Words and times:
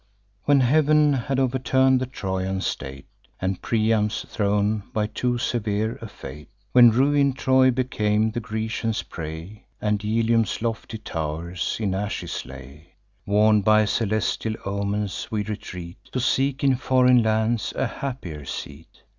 When 0.45 0.61
Heav'n 0.61 1.13
had 1.13 1.39
overturn'd 1.39 2.01
the 2.01 2.07
Trojan 2.07 2.61
state 2.61 3.05
And 3.39 3.61
Priam's 3.61 4.25
throne, 4.27 4.81
by 4.93 5.05
too 5.05 5.37
severe 5.37 5.99
a 6.01 6.07
fate; 6.07 6.49
When 6.71 6.89
ruin'd 6.89 7.37
Troy 7.37 7.69
became 7.69 8.31
the 8.31 8.39
Grecians' 8.39 9.03
prey, 9.03 9.65
And 9.79 10.03
Ilium's 10.03 10.59
lofty 10.59 10.97
tow'rs 10.97 11.77
in 11.79 11.93
ashes 11.93 12.47
lay; 12.47 12.95
Warn'd 13.27 13.63
by 13.63 13.85
celestial 13.85 14.55
omens, 14.65 15.27
we 15.29 15.43
retreat, 15.43 15.97
To 16.13 16.19
seek 16.19 16.63
in 16.63 16.77
foreign 16.77 17.21
lands 17.21 17.71
a 17.75 17.85
happier 17.85 18.43
seat. 18.43 19.03